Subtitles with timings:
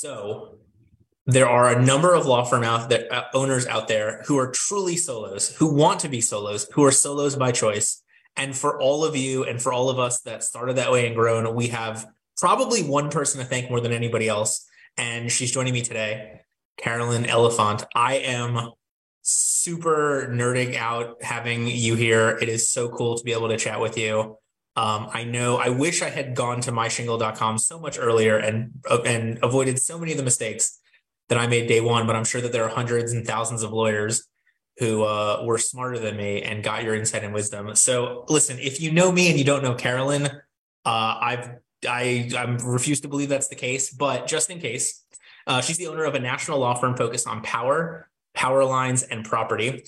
[0.00, 0.58] So
[1.26, 4.48] there are a number of law firm out there, uh, owners out there who are
[4.52, 8.00] truly solos, who want to be solos, who are solos by choice.
[8.36, 11.16] And for all of you and for all of us that started that way and
[11.16, 14.64] grown, we have probably one person to thank more than anybody else.
[14.96, 16.42] And she's joining me today,
[16.76, 17.84] Carolyn Elefant.
[17.92, 18.70] I am
[19.22, 22.38] super nerding out having you here.
[22.40, 24.38] It is so cool to be able to chat with you.
[24.78, 28.70] Um, I know I wish I had gone to myshingle.com so much earlier and
[29.04, 30.78] and avoided so many of the mistakes
[31.28, 33.72] that I made day one, but I'm sure that there are hundreds and thousands of
[33.72, 34.28] lawyers
[34.78, 37.74] who uh, were smarter than me and got your insight and wisdom.
[37.74, 40.38] So listen, if you know me and you don't know Carolyn, uh,
[40.84, 41.50] I've
[41.84, 45.04] I I refuse to believe that's the case, but just in case,
[45.48, 49.24] uh, she's the owner of a national law firm focused on power, power lines, and
[49.24, 49.82] property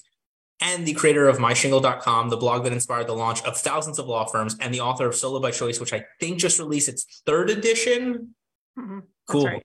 [0.60, 4.26] and the creator of myshingle.com, the blog that inspired the launch of thousands of law
[4.26, 7.50] firms, and the author of Solo by Choice, which I think just released its third
[7.50, 8.34] edition.
[8.78, 9.00] Mm-hmm.
[9.28, 9.47] Cool.
[9.47, 9.62] Right.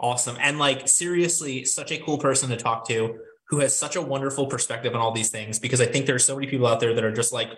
[0.00, 0.36] Awesome.
[0.40, 4.46] And like, seriously, such a cool person to talk to who has such a wonderful
[4.46, 7.04] perspective on all these things because I think there's so many people out there that
[7.04, 7.48] are just like,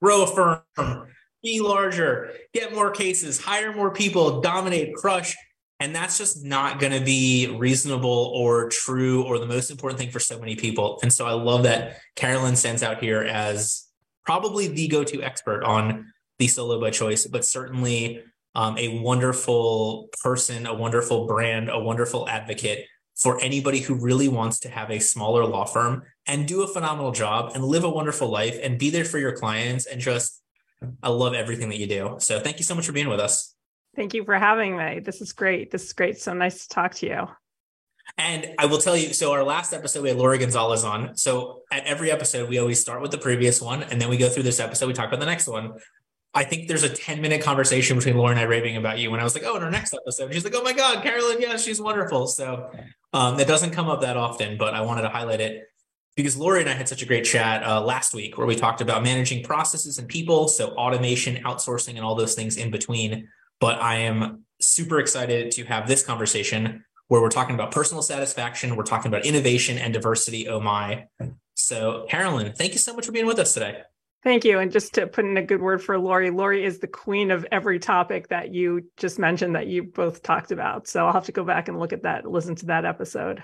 [0.00, 1.08] grow a firm,
[1.42, 5.36] be larger, get more cases, hire more people, dominate, crush.
[5.80, 10.10] And that's just not going to be reasonable or true or the most important thing
[10.10, 10.98] for so many people.
[11.02, 13.88] And so I love that Carolyn stands out here as
[14.24, 18.22] probably the go to expert on the solo by choice, but certainly
[18.54, 22.86] um, a wonderful person, a wonderful brand, a wonderful advocate
[23.16, 27.12] for anybody who really wants to have a smaller law firm and do a phenomenal
[27.12, 30.42] job and live a wonderful life and be there for your clients and just
[31.02, 32.16] I love everything that you do.
[32.18, 33.54] So thank you so much for being with us.
[33.96, 35.00] Thank you for having me.
[35.00, 35.70] This is great.
[35.70, 36.18] This is great.
[36.18, 37.28] So nice to talk to you.
[38.18, 41.16] And I will tell you, so our last episode, we had Lori Gonzalez on.
[41.16, 44.28] So at every episode, we always start with the previous one, and then we go
[44.28, 45.74] through this episode, we talk about the next one.
[46.32, 49.12] I think there's a 10 minute conversation between Lori and I raving about you.
[49.12, 51.40] And I was like, oh, in our next episode, she's like, oh my God, Carolyn,
[51.40, 52.28] yeah, she's wonderful.
[52.28, 52.70] So
[53.12, 55.64] um, that doesn't come up that often, but I wanted to highlight it
[56.14, 58.80] because Lori and I had such a great chat uh, last week where we talked
[58.80, 60.46] about managing processes and people.
[60.46, 63.28] So automation, outsourcing, and all those things in between
[63.60, 68.76] but I am super excited to have this conversation where we're talking about personal satisfaction,
[68.76, 70.48] we're talking about innovation and diversity.
[70.48, 71.06] Oh my.
[71.54, 73.82] So, Carolyn, thank you so much for being with us today.
[74.22, 74.58] Thank you.
[74.58, 77.46] And just to put in a good word for Lori, Lori is the queen of
[77.50, 80.86] every topic that you just mentioned that you both talked about.
[80.86, 83.42] So I'll have to go back and look at that, listen to that episode.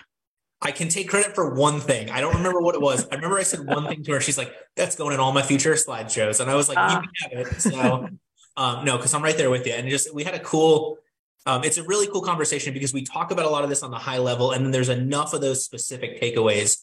[0.62, 2.10] I can take credit for one thing.
[2.10, 3.06] I don't remember what it was.
[3.10, 4.20] I remember I said one thing to her.
[4.20, 6.40] She's like, that's going in all my future slideshows.
[6.40, 7.60] And I was like, uh, you can have it.
[7.60, 8.08] So
[8.56, 9.72] um, no, because I'm right there with you.
[9.72, 10.98] And just we had a cool,
[11.44, 13.90] um, it's a really cool conversation because we talk about a lot of this on
[13.90, 16.82] the high level, and then there's enough of those specific takeaways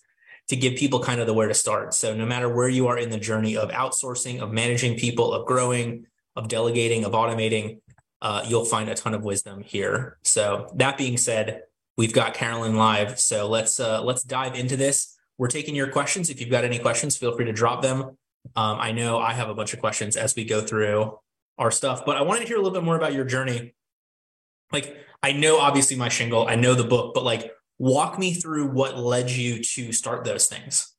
[0.50, 1.94] to give people kind of the where to start.
[1.94, 5.46] So no matter where you are in the journey of outsourcing, of managing people, of
[5.46, 6.06] growing,
[6.36, 7.80] of delegating, of automating,
[8.22, 10.18] uh, you'll find a ton of wisdom here.
[10.24, 11.64] So that being said,
[11.98, 13.20] we've got Carolyn live.
[13.20, 15.18] So let's uh, let's dive into this.
[15.38, 16.30] We're taking your questions.
[16.30, 18.18] If you've got any questions, feel free to drop them.
[18.56, 21.18] Um, I know I have a bunch of questions as we go through
[21.58, 22.06] our stuff.
[22.06, 23.76] But I wanted to hear a little bit more about your journey.
[24.72, 28.68] Like, I know obviously my shingle, I know the book, but like, walk me through
[28.68, 30.94] what led you to start those things.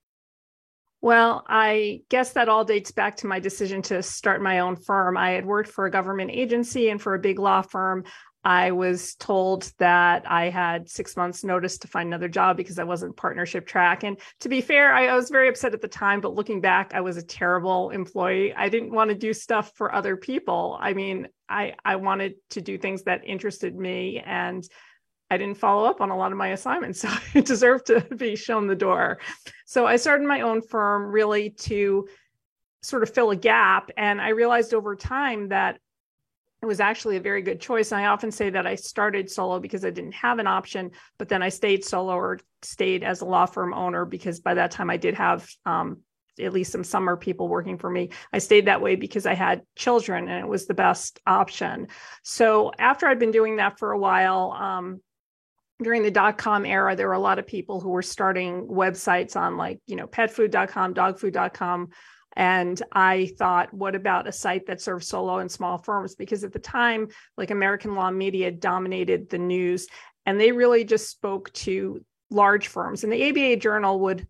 [1.01, 5.19] Well, I guess that all dates back to my decision to start my own firm.
[5.19, 8.05] I had worked for a government agency and for a big law firm.
[8.45, 12.85] I was told that I had six months notice to find another job because I
[12.85, 14.05] wasn't partnership track.
[14.05, 16.93] And to be fair, I, I, was very upset at the time, but looking back,
[16.93, 18.53] I was a terrible employee.
[18.55, 20.77] I didn't want to do stuff for other people.
[20.79, 24.63] I mean, I, I wanted to do things that interested me and
[25.31, 27.03] I didn't follow up on a lot of my assignments.
[27.05, 29.21] So I deserved to be shown the door.
[29.65, 32.07] So I started my own firm really to
[32.83, 33.91] sort of fill a gap.
[33.97, 35.81] And I realized over time that
[36.65, 37.93] it was actually a very good choice.
[37.93, 41.29] And I often say that I started solo because I didn't have an option, but
[41.29, 44.89] then I stayed solo or stayed as a law firm owner because by that time
[44.89, 45.99] I did have um,
[46.41, 48.09] at least some summer people working for me.
[48.33, 51.89] I stayed that way because I had children and it was the best option.
[52.23, 55.03] So after I'd been doing that for a while, um,
[55.83, 59.37] during the dot com era, there were a lot of people who were starting websites
[59.37, 61.91] on like, you know, petfood.com, dogfood.com,
[62.37, 66.15] and I thought, what about a site that serves solo and small firms?
[66.15, 69.87] Because at the time, like American Law Media dominated the news,
[70.27, 73.05] and they really just spoke to large firms.
[73.05, 74.27] And the ABA Journal would,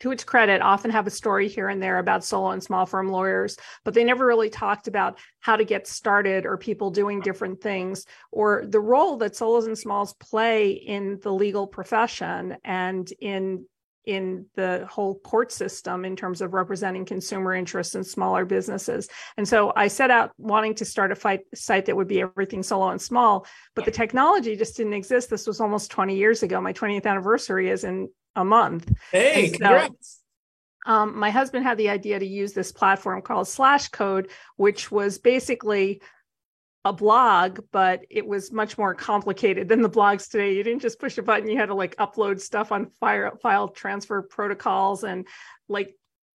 [0.00, 3.08] to its credit, often have a story here and there about solo and small firm
[3.08, 7.62] lawyers, but they never really talked about how to get started or people doing different
[7.62, 13.64] things or the role that solos and smalls play in the legal profession and in
[14.06, 19.08] in the whole court system in terms of representing consumer interests and smaller businesses.
[19.36, 22.62] And so I set out wanting to start a fight, site that would be everything
[22.62, 25.30] solo and small, but the technology just didn't exist.
[25.30, 26.60] This was almost 20 years ago.
[26.60, 28.92] My 20th anniversary is in a month.
[29.10, 30.20] Hey, so, congrats.
[30.86, 36.02] Um, my husband had the idea to use this platform called Slashcode, which was basically
[36.84, 40.54] a blog, but it was much more complicated than the blogs today.
[40.54, 43.68] You didn't just push a button, you had to like upload stuff on file, file
[43.68, 45.26] transfer protocols and
[45.68, 45.94] like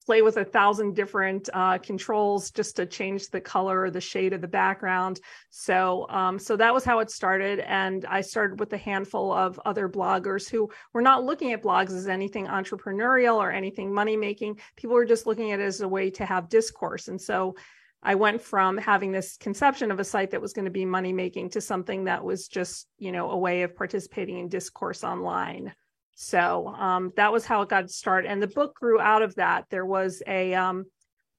[0.10, 4.34] play with a thousand different uh, controls just to change the color or the shade
[4.34, 5.20] of the background.
[5.52, 7.60] So, um, so that was how it started.
[7.60, 11.92] And I started with a handful of other bloggers who were not looking at blogs
[11.92, 14.60] as anything entrepreneurial or anything money making.
[14.78, 17.08] People were just looking at it as a way to have discourse.
[17.08, 17.56] And so
[18.02, 21.12] I went from having this conception of a site that was going to be money
[21.12, 25.74] making to something that was just, you know, a way of participating in discourse online.
[26.16, 28.30] So um, that was how it got started.
[28.32, 29.66] And the book grew out of that.
[29.70, 30.86] There was a um,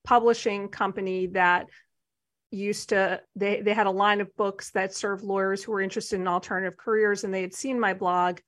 [0.05, 1.67] publishing company that
[2.51, 6.19] used to they they had a line of books that served lawyers who were interested
[6.19, 8.41] in alternative careers and they had seen my blog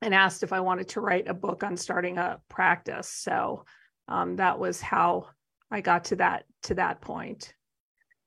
[0.00, 3.08] and asked if I wanted to write a book on starting a practice.
[3.08, 3.64] So
[4.06, 5.30] um, that was how
[5.70, 7.54] I got to that to that point.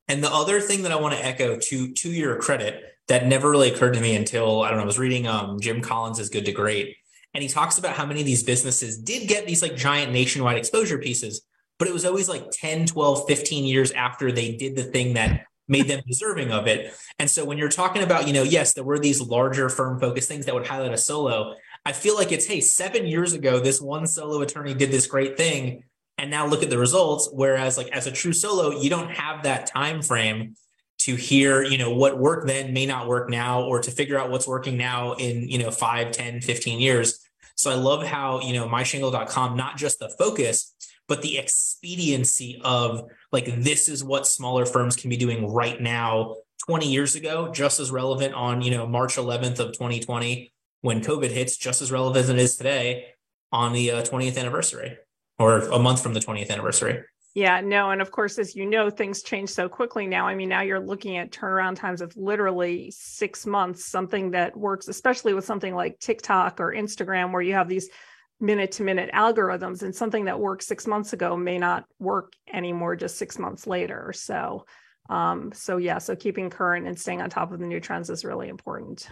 [0.07, 3.49] And the other thing that I want to echo to to your credit that never
[3.49, 6.29] really occurred to me until I don't know, I was reading um, Jim Collins is
[6.29, 6.97] Good to Great.
[7.33, 10.57] And he talks about how many of these businesses did get these like giant nationwide
[10.57, 11.41] exposure pieces,
[11.79, 15.45] but it was always like 10, 12, 15 years after they did the thing that
[15.67, 16.93] made them deserving of it.
[17.19, 20.27] And so when you're talking about, you know, yes, there were these larger firm focused
[20.27, 21.55] things that would highlight a solo.
[21.85, 25.37] I feel like it's, hey, seven years ago, this one solo attorney did this great
[25.37, 25.83] thing
[26.21, 27.29] and now look at the results.
[27.33, 30.55] Whereas like as a true solo you don't have that time frame
[30.99, 34.29] to hear you know what worked then may not work now or to figure out
[34.29, 37.19] what's working now in you know 5 10 15 years.
[37.55, 40.73] So i love how you know myshingle.com not just the focus
[41.07, 46.35] but the expediency of like this is what smaller firms can be doing right now
[46.65, 51.31] 20 years ago just as relevant on you know march 11th of 2020 when covid
[51.31, 53.07] hits just as relevant as it is today
[53.51, 54.97] on the uh, 20th anniversary
[55.41, 57.03] or a month from the 20th anniversary.
[57.33, 57.91] Yeah, no.
[57.91, 60.27] And of course, as you know, things change so quickly now.
[60.27, 64.89] I mean, now you're looking at turnaround times of literally six months, something that works,
[64.89, 67.89] especially with something like TikTok or Instagram, where you have these
[68.41, 72.97] minute to minute algorithms, and something that worked six months ago may not work anymore
[72.97, 74.11] just six months later.
[74.13, 74.65] So,
[75.09, 78.25] um, so yeah, so keeping current and staying on top of the new trends is
[78.25, 79.07] really important.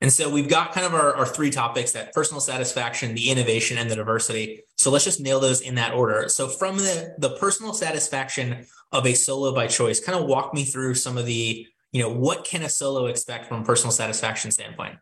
[0.00, 3.78] And so we've got kind of our, our three topics that personal satisfaction, the innovation,
[3.78, 4.62] and the diversity.
[4.76, 6.28] So let's just nail those in that order.
[6.28, 10.64] So from the, the personal satisfaction of a solo by choice, kind of walk me
[10.64, 14.50] through some of the, you know, what can a solo expect from a personal satisfaction
[14.50, 14.96] standpoint?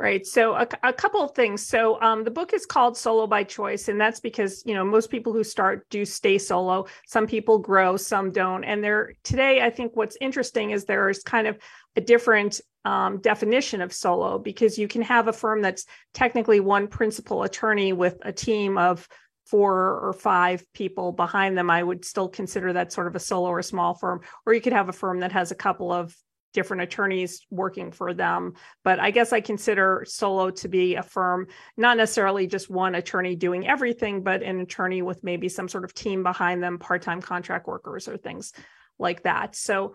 [0.00, 0.24] Right.
[0.24, 1.66] So a, a couple of things.
[1.66, 5.10] So um, the book is called Solo by Choice, and that's because you know most
[5.10, 6.86] people who start do stay solo.
[7.06, 8.62] Some people grow, some don't.
[8.62, 11.58] And there today, I think what's interesting is there is kind of
[11.96, 16.86] a different um, definition of solo because you can have a firm that's technically one
[16.86, 19.08] principal attorney with a team of
[19.46, 21.70] four or five people behind them.
[21.70, 24.20] I would still consider that sort of a solo or small firm.
[24.46, 26.14] Or you could have a firm that has a couple of
[26.52, 28.54] different attorneys working for them.
[28.84, 33.36] But I guess I consider solo to be a firm, not necessarily just one attorney
[33.36, 37.20] doing everything, but an attorney with maybe some sort of team behind them, part time
[37.20, 38.52] contract workers or things
[38.98, 39.54] like that.
[39.54, 39.94] So,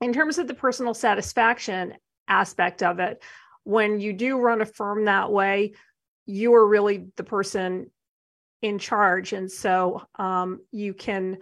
[0.00, 1.94] in terms of the personal satisfaction
[2.28, 3.22] aspect of it,
[3.62, 5.72] when you do run a firm that way,
[6.26, 7.90] you are really the person
[8.62, 9.32] in charge.
[9.32, 11.38] And so um, you can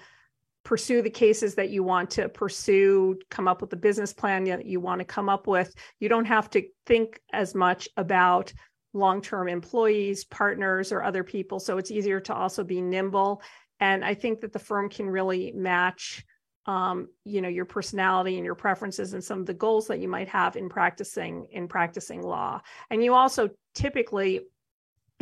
[0.65, 4.67] pursue the cases that you want to pursue, come up with the business plan that
[4.67, 5.75] you want to come up with.
[5.99, 8.53] You don't have to think as much about
[8.95, 11.59] long-term employees, partners, or other people.
[11.59, 13.43] So it's easier to also be nimble.
[13.81, 16.25] And I think that the firm can really match
[16.67, 20.09] um, you know, your personality and your preferences and some of the goals that you
[20.09, 22.61] might have in practicing in practicing law.
[22.91, 24.43] And you also typically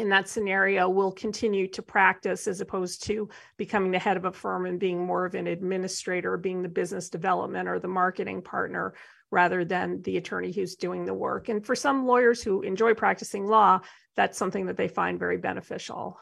[0.01, 3.29] in that scenario will continue to practice as opposed to
[3.59, 7.11] becoming the head of a firm and being more of an administrator, being the business
[7.11, 8.95] development or the marketing partner
[9.31, 11.51] rather than the attorney who's doing the work.
[11.51, 13.81] And for some lawyers who enjoy practicing law,
[14.17, 16.19] that's something that they find very beneficial.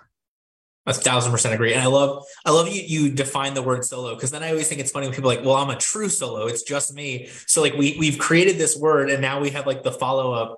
[0.86, 1.74] A thousand percent agree.
[1.74, 4.68] And I love I love you you define the word solo because then I always
[4.68, 6.46] think it's funny when people like, well, I'm a true solo.
[6.46, 7.28] It's just me.
[7.46, 10.56] So like we we've created this word and now we have like the follow-up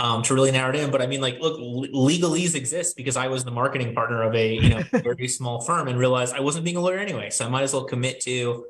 [0.00, 0.90] um, to really narrow it in.
[0.90, 4.54] But I mean, like, look, legalese exists because I was the marketing partner of a
[4.54, 7.48] you know very small firm and realized I wasn't being a lawyer anyway, so I
[7.48, 8.64] might as well commit to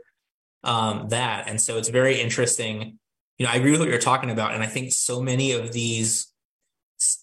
[0.65, 1.49] um, that.
[1.49, 2.99] And so it's very interesting.
[3.39, 5.73] You know, I agree with what you're talking about, and I think so many of
[5.73, 6.30] these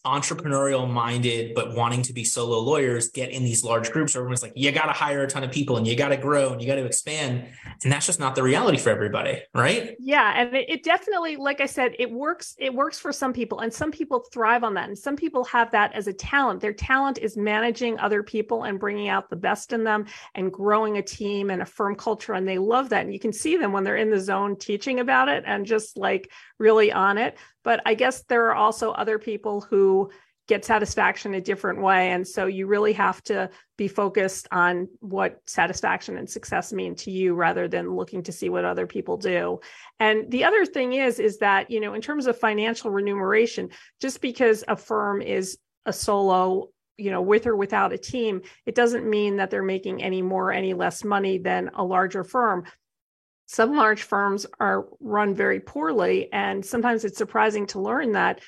[0.05, 4.41] entrepreneurial minded but wanting to be solo lawyers get in these large groups where everyone's
[4.41, 6.61] like you got to hire a ton of people and you got to grow and
[6.61, 7.47] you got to expand.
[7.83, 9.95] And that's just not the reality for everybody right?
[9.99, 13.59] Yeah and it, it, definitely like i said it works it works for some people
[13.59, 16.61] and some people thrive on that and some people have that as a talent.
[16.61, 20.97] Their talent is managing other people and bringing out the best in them and growing
[20.97, 23.03] a team and a firm culture and they love that.
[23.03, 25.97] And you can see them when they're in the zone teaching about it and just
[25.97, 30.09] like really on it but I guess there are also other people who
[30.47, 32.11] get satisfaction a different way.
[32.11, 37.11] And so you really have to be focused on what satisfaction and success mean to
[37.11, 39.59] you rather than looking to see what other people do.
[39.99, 44.21] And the other thing is, is that, you know, in terms of financial remuneration, just
[44.21, 49.07] because a firm is a solo you know with or without a team it doesn't
[49.07, 52.63] mean that they're making any more any less money than a larger firm
[53.47, 56.31] some large firms are run very poorly.
[56.31, 58.41] And sometimes it's surprising to learn that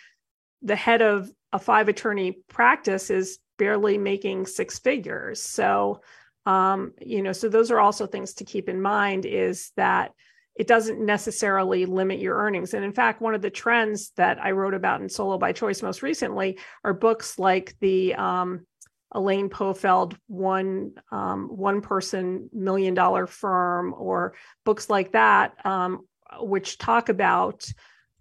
[0.61, 5.41] the head of a five attorney practice is barely making six figures.
[5.41, 6.01] So,
[6.45, 10.11] um, you know, so those are also things to keep in mind is that
[10.55, 12.73] it doesn't necessarily limit your earnings.
[12.73, 15.81] And in fact, one of the trends that I wrote about in Solo by Choice
[15.81, 18.65] most recently are books like the um,
[19.13, 24.33] Elaine Pofeldt, one um, one person million dollar firm, or
[24.65, 26.05] books like that, um,
[26.39, 27.71] which talk about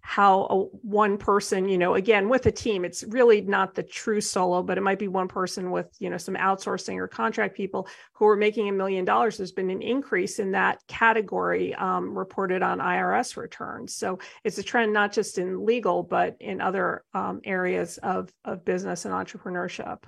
[0.01, 4.19] how a, one person, you know, again with a team, it's really not the true
[4.19, 7.87] solo, but it might be one person with you know some outsourcing or contract people
[8.13, 9.37] who are making a million dollars.
[9.37, 13.93] There's been an increase in that category um, reported on IRS returns.
[13.93, 18.65] So it's a trend not just in legal, but in other um, areas of of
[18.65, 19.99] business and entrepreneurship.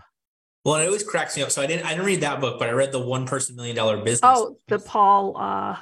[0.63, 1.51] Well, it always cracks me up.
[1.51, 3.75] So I didn't I didn't read that book, but I read the one person million
[3.75, 4.22] dollar business.
[4.24, 5.77] Oh, the Paul uh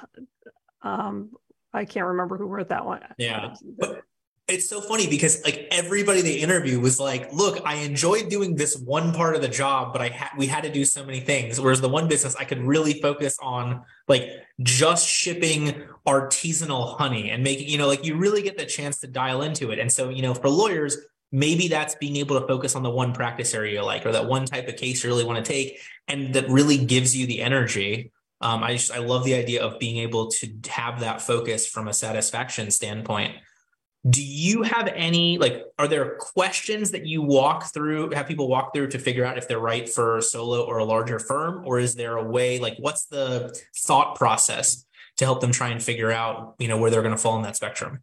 [0.81, 1.31] um
[1.73, 3.01] I can't remember who wrote that one.
[3.17, 3.53] Yeah.
[3.77, 4.03] But
[4.47, 8.75] it's so funny because like everybody they interview was like, look, I enjoyed doing this
[8.77, 11.59] one part of the job, but I had we had to do so many things.
[11.59, 14.29] Whereas the one business I could really focus on like
[14.63, 19.07] just shipping artisanal honey and making, you know, like you really get the chance to
[19.07, 19.79] dial into it.
[19.79, 20.97] And so, you know, for lawyers,
[21.31, 24.25] maybe that's being able to focus on the one practice area you like or that
[24.25, 27.41] one type of case you really want to take and that really gives you the
[27.41, 28.11] energy.
[28.41, 31.87] Um, i just i love the idea of being able to have that focus from
[31.87, 33.35] a satisfaction standpoint.
[34.09, 38.73] Do you have any like are there questions that you walk through have people walk
[38.73, 41.63] through to figure out if they're right for solo or a larger firm?
[41.65, 44.85] Or is there a way like what's the thought process
[45.17, 47.43] to help them try and figure out you know where they're going to fall in
[47.43, 48.01] that spectrum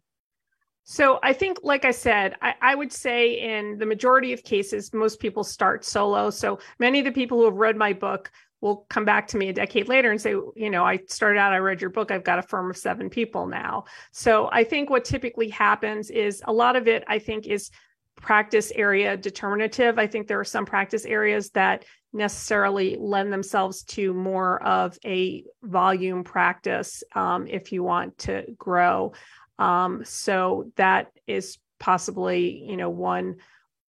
[0.89, 4.93] so I think, like I said, I, I, would say in the majority of cases,
[4.93, 6.29] most people start solo.
[6.29, 9.49] So many of the people who have read my book will come back to me
[9.49, 12.23] a decade later and say, you know, I started out, I read your book, I've
[12.23, 13.83] got a firm of seven people now.
[14.13, 17.69] So I think what typically happens is a lot of it, I think, is
[18.15, 19.99] practice area determinative.
[19.99, 25.43] I think there are some practice areas that necessarily lend themselves to more of a
[25.63, 29.11] volume practice um, if you want to grow.
[29.59, 33.37] Um, so that is possibly, you know, one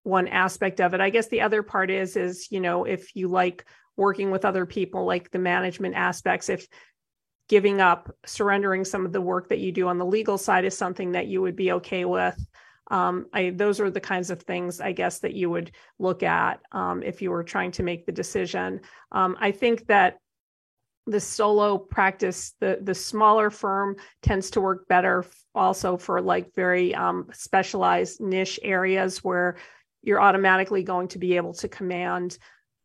[0.03, 1.01] one aspect of it.
[1.01, 4.65] I guess the other part is is, you know, if you like working with other
[4.65, 6.67] people, like the management aspects, if
[7.49, 10.77] giving up, surrendering some of the work that you do on the legal side is
[10.77, 12.39] something that you would be okay with.
[12.91, 16.61] Um, I, those are the kinds of things I guess that you would look at
[16.73, 18.81] um, if you were trying to make the decision.
[19.13, 20.19] Um, I think that
[21.11, 25.25] the solo practice the the smaller firm tends to work better
[25.55, 29.57] also for like very um, specialized niche areas where
[30.03, 32.39] you're automatically going to be able to command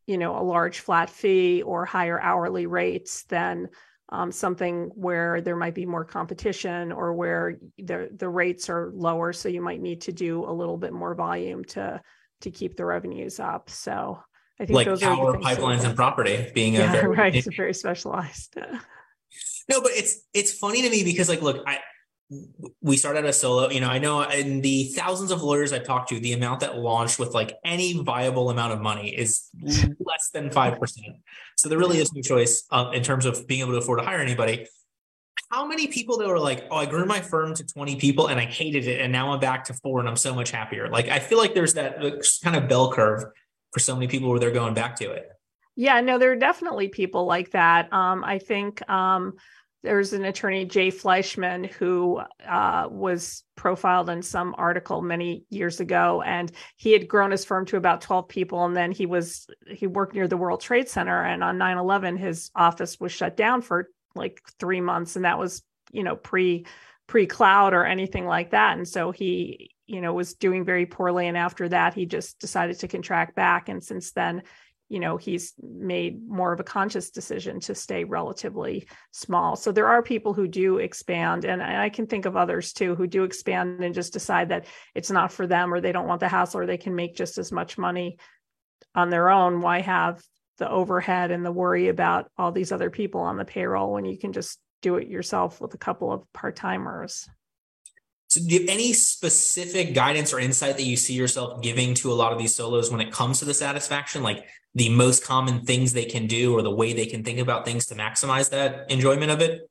[0.06, 3.68] you know a large flat fee or higher hourly rates than
[4.10, 9.32] um, something where there might be more competition or where the the rates are lower
[9.32, 12.00] so you might need to do a little bit more volume to
[12.44, 13.68] to keep the revenues up.
[13.68, 14.22] So
[14.60, 18.54] I think like power pipelines and property being yeah, a very right, it's very specialized.
[19.68, 21.80] no, but it's it's funny to me because like, look, I
[22.80, 23.68] we started a solo.
[23.70, 26.78] You know, I know in the thousands of lawyers I've talked to, the amount that
[26.78, 31.16] launched with like any viable amount of money is less than five percent.
[31.56, 34.04] So there really is no choice uh, in terms of being able to afford to
[34.04, 34.66] hire anybody.
[35.50, 38.38] How many people that were like, "Oh, I grew my firm to twenty people and
[38.38, 41.08] I hated it, and now I'm back to four and I'm so much happier." Like,
[41.08, 41.98] I feel like there's that
[42.42, 43.24] kind of bell curve
[43.74, 45.28] for so many people where they're going back to it.
[45.76, 47.92] Yeah, no, there are definitely people like that.
[47.92, 49.34] Um, I think um,
[49.82, 56.22] there's an attorney, Jay Fleischman, who uh, was profiled in some article many years ago,
[56.22, 58.64] and he had grown his firm to about 12 people.
[58.64, 62.52] And then he was he worked near the World Trade Center, and on 9/11, his
[62.54, 66.66] office was shut down for like three months, and that was you know pre
[67.06, 71.36] pre-cloud or anything like that and so he you know was doing very poorly and
[71.36, 74.42] after that he just decided to contract back and since then
[74.88, 79.56] you know he's made more of a conscious decision to stay relatively small.
[79.56, 83.06] So there are people who do expand and i can think of others too who
[83.06, 86.28] do expand and just decide that it's not for them or they don't want the
[86.28, 88.18] hassle or they can make just as much money
[88.94, 89.60] on their own.
[89.60, 90.22] Why have
[90.58, 94.18] the overhead and the worry about all these other people on the payroll when you
[94.18, 97.28] can just do it yourself with a couple of part-timers
[98.34, 102.10] so do you have any specific guidance or insight that you see yourself giving to
[102.10, 105.64] a lot of these solos when it comes to the satisfaction like the most common
[105.64, 108.90] things they can do or the way they can think about things to maximize that
[108.90, 109.70] enjoyment of it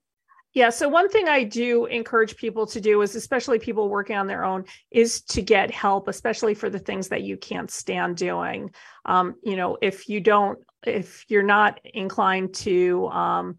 [0.53, 0.69] yeah.
[0.69, 4.45] So one thing I do encourage people to do is, especially people working on their
[4.45, 8.71] own, is to get help, especially for the things that you can't stand doing.
[9.03, 13.57] Um, you know, if you don't, if you're not inclined to um,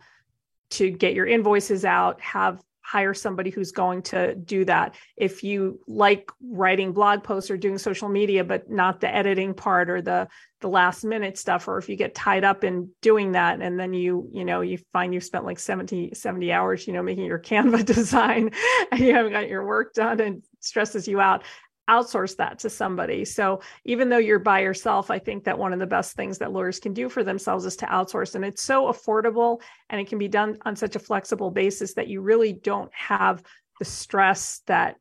[0.71, 4.95] to get your invoices out, have hire somebody who's going to do that.
[5.17, 9.89] If you like writing blog posts or doing social media, but not the editing part
[9.89, 10.29] or the
[10.61, 13.93] the last minute stuff, or if you get tied up in doing that and then
[13.93, 17.39] you, you know, you find you've spent like 70, 70 hours, you know, making your
[17.51, 18.51] Canva design
[18.91, 21.43] and you haven't got your work done and stresses you out
[21.89, 23.25] outsource that to somebody.
[23.25, 26.53] So even though you're by yourself, I think that one of the best things that
[26.53, 28.35] lawyers can do for themselves is to outsource.
[28.35, 32.09] And it's so affordable and it can be done on such a flexible basis that
[32.09, 33.43] you really don't have
[33.79, 34.97] the stress that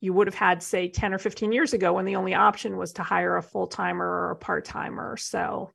[0.00, 2.92] you would have had, say, 10 or 15 years ago when the only option was
[2.94, 5.16] to hire a full timer or a part timer.
[5.16, 5.72] So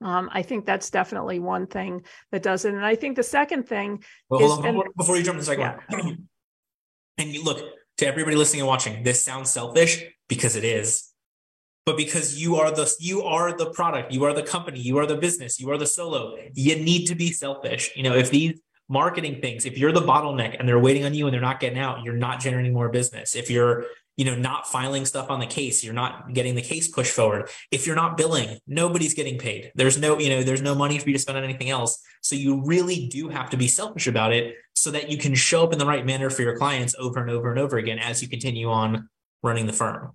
[0.00, 2.74] um, I think that's definitely one thing that does it.
[2.74, 5.46] And I think the second thing well, is, on, and, before you jump to the
[5.46, 5.98] second yeah.
[5.98, 6.28] one,
[7.18, 7.58] and you look,
[7.98, 11.10] to everybody listening and watching, this sounds selfish because it is.
[11.86, 15.06] But because you are the you are the product, you are the company, you are
[15.06, 17.90] the business, you are the solo, you need to be selfish.
[17.94, 21.26] You know, if these marketing things, if you're the bottleneck and they're waiting on you
[21.26, 23.36] and they're not getting out, you're not generating more business.
[23.36, 23.84] If you're
[24.16, 27.48] you know not filing stuff on the case you're not getting the case pushed forward
[27.70, 31.08] if you're not billing nobody's getting paid there's no you know there's no money for
[31.08, 34.32] you to spend on anything else so you really do have to be selfish about
[34.32, 37.20] it so that you can show up in the right manner for your clients over
[37.20, 39.08] and over and over again as you continue on
[39.42, 40.12] running the firm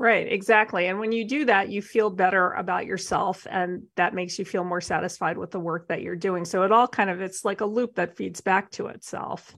[0.00, 0.86] Right, exactly.
[0.86, 4.62] And when you do that, you feel better about yourself and that makes you feel
[4.62, 6.44] more satisfied with the work that you're doing.
[6.44, 9.56] So it all kind of it's like a loop that feeds back to itself.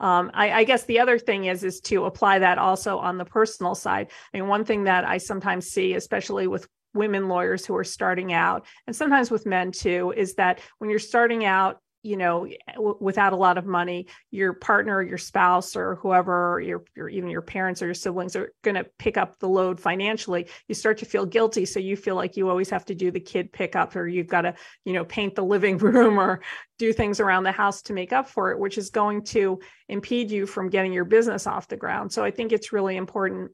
[0.00, 3.24] Um, I, I, guess the other thing is is to apply that also on the
[3.24, 4.08] personal side.
[4.32, 8.32] I mean, one thing that I sometimes see, especially with women lawyers who are starting
[8.32, 12.56] out, and sometimes with men too, is that when you're starting out, you know eh,
[12.74, 17.28] w- without a lot of money your partner your spouse or whoever your, your even
[17.28, 20.98] your parents or your siblings are going to pick up the load financially you start
[20.98, 21.66] to feel guilty.
[21.66, 24.42] So you feel like you always have to do the kid pickup or you've got
[24.42, 26.40] to you know paint the living room or
[26.78, 29.58] do things around the house to make up for it which is going to
[29.88, 32.12] impede you from getting your business off the ground.
[32.12, 33.50] So i think it's really important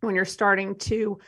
[0.00, 1.18] when you're starting to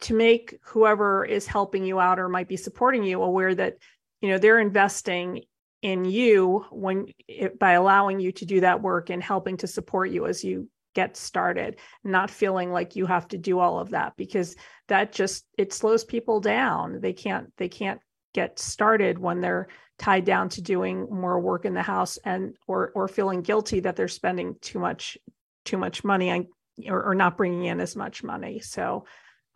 [0.00, 3.76] to make whoever is helping you out or might be supporting you aware that
[4.20, 5.42] you know they're investing
[5.82, 10.10] in you when it, by allowing you to do that work and helping to support
[10.10, 14.12] you as you get started not feeling like you have to do all of that
[14.16, 14.56] because
[14.88, 17.00] that just it slows people down.
[17.00, 18.00] They can't they can't
[18.34, 22.90] get started when they're tied down to doing more work in the house and or
[22.94, 25.16] or feeling guilty that they're spending too much
[25.64, 26.46] too much money on
[26.88, 28.58] or, or not bringing in as much money.
[28.60, 29.04] So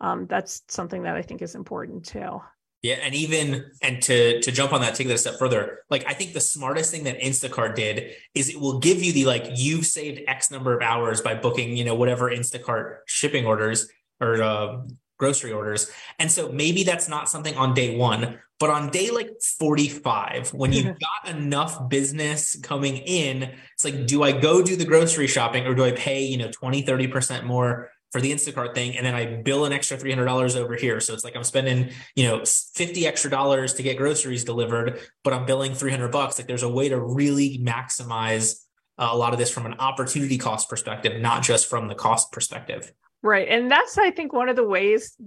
[0.01, 2.41] um, that's something that i think is important too
[2.85, 5.79] yeah, and even and to to jump on that, take that a step further.
[5.89, 9.25] Like I think the smartest thing that Instacart did is it will give you the
[9.25, 13.87] like you've saved X number of hours by booking, you know, whatever Instacart shipping orders
[14.21, 14.83] or uh,
[15.17, 15.89] grocery orders.
[16.19, 20.71] And so maybe that's not something on day one, but on day like 45, when
[20.71, 20.95] you've
[21.25, 25.73] got enough business coming in, it's like, do I go do the grocery shopping or
[25.73, 29.25] do I pay, you know, 20, 30% more for the Instacart thing, and then I
[29.25, 31.01] bill an extra three hundred dollars over here.
[31.01, 35.33] So it's like I'm spending, you know, fifty extra dollars to get groceries delivered, but
[35.33, 36.39] I'm billing three hundred bucks.
[36.39, 38.63] Like there's a way to really maximize
[38.97, 42.31] uh, a lot of this from an opportunity cost perspective, not just from the cost
[42.31, 42.89] perspective.
[43.21, 45.17] Right, and that's I think one of the ways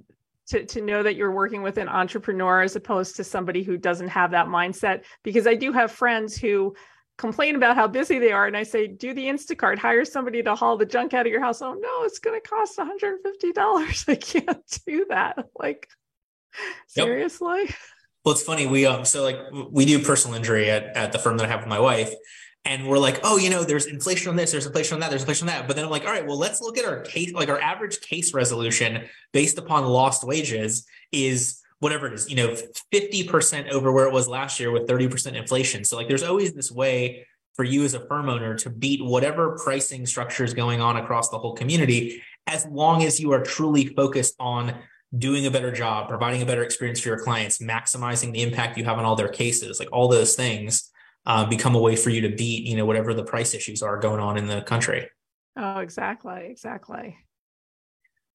[0.46, 4.08] to, to know that you're working with an entrepreneur as opposed to somebody who doesn't
[4.08, 6.74] have that mindset because i do have friends who
[7.18, 10.54] complain about how busy they are and i say do the instacart hire somebody to
[10.54, 11.60] haul the junk out of your house.
[11.60, 15.48] Oh no it's going to cost $150 i can't do that.
[15.58, 15.88] Like
[16.86, 17.64] seriously?
[17.64, 17.74] Yep.
[18.24, 19.38] well it's funny we um so like
[19.70, 22.14] we do personal injury at, at the firm that i have with my wife
[22.64, 25.22] and we're like oh you know there's inflation on this there's inflation on that there's
[25.22, 25.66] inflation on that.
[25.66, 28.00] But then i'm like all right well let's look at our case like our average
[28.00, 32.56] case resolution based upon lost wages is whatever it is, you know,
[32.92, 35.84] 50% over where it was last year with 30% inflation.
[35.84, 39.56] So like there's always this way for you as a firm owner to beat whatever
[39.62, 43.86] pricing structure is going on across the whole community, as long as you are truly
[43.86, 44.74] focused on
[45.16, 48.84] doing a better job, providing a better experience for your clients, maximizing the impact you
[48.84, 50.90] have on all their cases, like all those things
[51.26, 53.98] uh, become a way for you to beat, you know, whatever the price issues are
[53.98, 55.08] going on in the country.
[55.56, 57.16] Oh, exactly, exactly.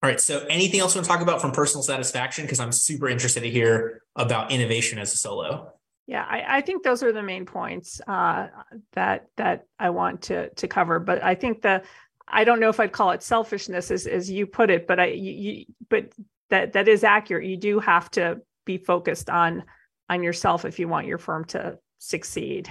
[0.03, 0.19] All right.
[0.19, 2.43] So, anything else you want to talk about from personal satisfaction?
[2.43, 5.71] Because I'm super interested to hear about innovation as a solo.
[6.07, 8.47] Yeah, I, I think those are the main points uh,
[8.91, 10.99] that that I want to to cover.
[10.99, 11.83] But I think the
[12.27, 15.05] I don't know if I'd call it selfishness as as you put it, but I
[15.05, 16.11] you, you but
[16.49, 17.47] that that is accurate.
[17.47, 19.63] You do have to be focused on
[20.09, 22.69] on yourself if you want your firm to succeed.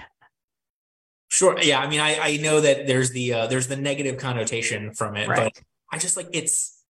[1.30, 1.58] Sure.
[1.62, 1.80] Yeah.
[1.80, 5.28] I mean, I I know that there's the uh, there's the negative connotation from it,
[5.28, 5.50] right.
[5.54, 6.81] but I just like it's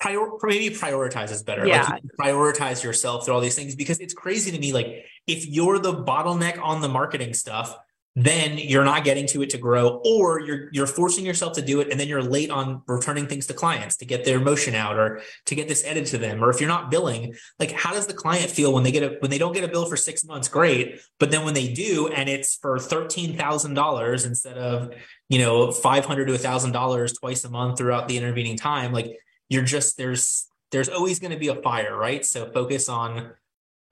[0.00, 1.66] prior maybe prioritize is better.
[1.66, 1.88] Yeah.
[1.88, 4.72] Like prioritize yourself through all these things because it's crazy to me.
[4.72, 7.76] Like if you're the bottleneck on the marketing stuff,
[8.18, 11.80] then you're not getting to it to grow, or you're you're forcing yourself to do
[11.80, 14.96] it, and then you're late on returning things to clients to get their motion out
[14.96, 16.42] or to get this edited to them.
[16.42, 19.16] Or if you're not billing, like how does the client feel when they get a
[19.18, 20.48] when they don't get a bill for six months?
[20.48, 24.94] Great, but then when they do, and it's for thirteen thousand dollars instead of
[25.28, 28.92] you know five hundred to a thousand dollars twice a month throughout the intervening time,
[28.92, 29.14] like
[29.48, 32.24] you're just there's there's always going to be a fire, right?
[32.24, 33.32] So focus on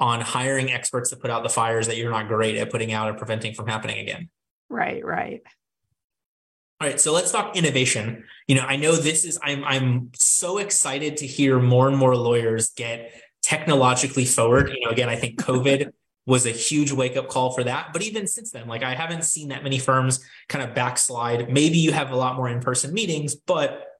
[0.00, 3.08] on hiring experts to put out the fires that you're not great at putting out
[3.08, 4.28] and preventing from happening again.
[4.68, 5.40] Right, right.
[6.80, 8.24] All right, so let's talk innovation.
[8.48, 12.16] You know, I know this is I'm I'm so excited to hear more and more
[12.16, 13.12] lawyers get
[13.42, 14.70] technologically forward.
[14.70, 15.92] You know, again, I think COVID
[16.26, 17.92] was a huge wake up call for that.
[17.92, 21.52] But even since then, like I haven't seen that many firms kind of backslide.
[21.52, 23.93] Maybe you have a lot more in person meetings, but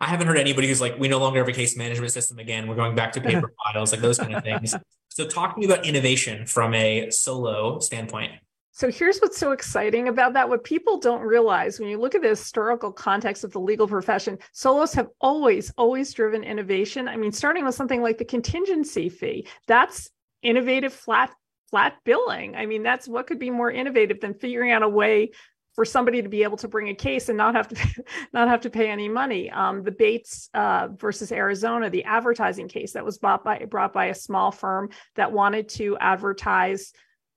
[0.00, 2.66] I haven't heard anybody who's like, we no longer have a case management system again.
[2.68, 4.74] We're going back to paper files, like those kind of things.
[5.08, 8.32] So, talk to me about innovation from a solo standpoint.
[8.76, 10.50] So here's what's so exciting about that.
[10.50, 14.38] What people don't realize when you look at the historical context of the legal profession,
[14.52, 17.08] solos have always, always driven innovation.
[17.08, 20.10] I mean, starting with something like the contingency fee, that's
[20.42, 21.32] innovative flat
[21.70, 22.54] flat billing.
[22.54, 25.30] I mean, that's what could be more innovative than figuring out a way
[25.76, 28.62] for somebody to be able to bring a case and not have to not have
[28.62, 29.50] to pay any money.
[29.50, 34.06] Um, the Bates uh, versus Arizona, the advertising case that was bought by brought by
[34.06, 36.92] a small firm that wanted to advertise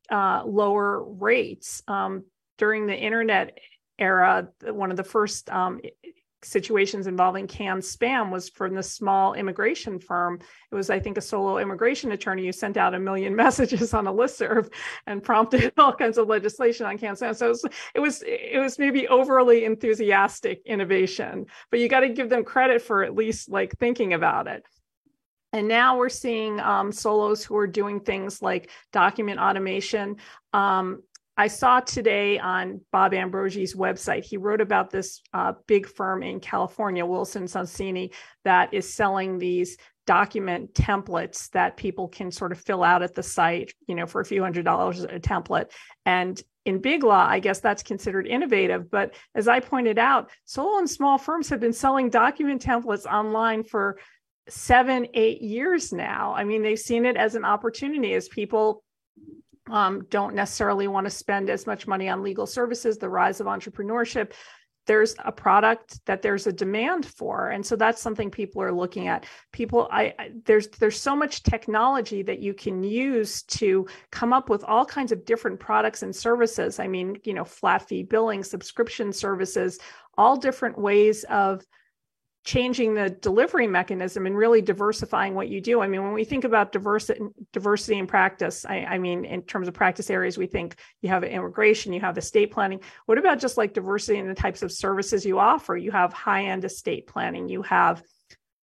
[0.10, 2.23] uh, lower rates um,
[2.58, 3.60] during the internet
[3.99, 4.47] era.
[4.63, 5.82] One of the first um,
[6.43, 10.39] situations involving CAN-SPAM was from the small immigration firm.
[10.71, 14.08] It was, I think, a solo immigration attorney who sent out a million messages on
[14.08, 14.71] a listserv
[15.06, 17.34] and prompted all kinds of legislation on CAN-SPAM.
[17.34, 22.10] So it was, it was, it was maybe overly enthusiastic innovation, but you got to
[22.10, 24.63] give them credit for at least like thinking about it.
[25.52, 30.17] And now we're seeing um, solos who are doing things like document automation.
[30.54, 31.02] Um,
[31.39, 36.41] I saw today on Bob Ambrogi's website, he wrote about this uh, big firm in
[36.41, 42.84] California, Wilson Sonsini, that is selling these document templates that people can sort of fill
[42.84, 45.71] out at the site, you know, for a few hundred dollars a template.
[46.06, 48.91] And in big law, I guess that's considered innovative.
[48.91, 53.63] But as I pointed out, solo and small firms have been selling document templates online
[53.63, 53.97] for
[54.49, 56.34] seven, eight years now.
[56.34, 58.84] I mean, they've seen it as an opportunity as people
[59.71, 63.47] um, don't necessarily want to spend as much money on legal services, the rise of
[63.47, 64.34] entrepreneurship.
[64.88, 69.08] There's a product that there's a demand for, and so that's something people are looking
[69.08, 69.27] at.
[69.51, 74.49] People, I, I there's there's so much technology that you can use to come up
[74.49, 76.79] with all kinds of different products and services.
[76.79, 79.79] I mean, you know, flat fee billing, subscription services,
[80.17, 81.63] all different ways of
[82.45, 85.82] changing the delivery mechanism and really diversifying what you do.
[85.82, 87.21] I mean, when we think about diversity,
[87.52, 91.23] diversity in practice, I, I, mean, in terms of practice areas, we think you have
[91.23, 92.80] immigration, you have estate planning.
[93.06, 95.75] What about just like diversity in the types of services you offer?
[95.75, 98.02] You have high end estate planning, you have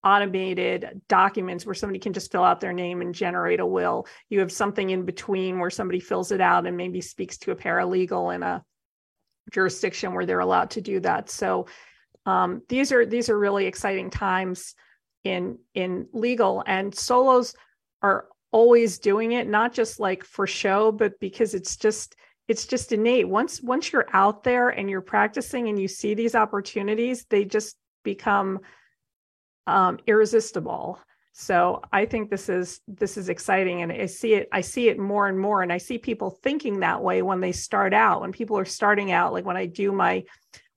[0.02, 4.06] automated documents where somebody can just fill out their name and generate a will.
[4.30, 7.56] You have something in between where somebody fills it out and maybe speaks to a
[7.56, 8.64] paralegal in a
[9.52, 11.28] jurisdiction where they're allowed to do that.
[11.28, 11.66] So
[12.26, 14.74] um, these are these are really exciting times
[15.24, 17.54] in in legal and solos
[18.02, 22.16] are always doing it not just like for show but because it's just
[22.48, 23.28] it's just innate.
[23.28, 27.76] Once once you're out there and you're practicing and you see these opportunities they just
[28.04, 28.60] become
[29.66, 31.00] um, irresistible.
[31.32, 34.98] So i think this is this is exciting and i see it i see it
[34.98, 38.32] more and more and i see people thinking that way when they start out when
[38.32, 40.24] people are starting out like when i do my